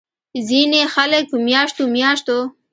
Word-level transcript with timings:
ځينې 0.47 0.81
خلک 0.93 1.23
پۀ 1.31 1.37
مياشتو 1.45 1.83
مياشتو 1.95 2.37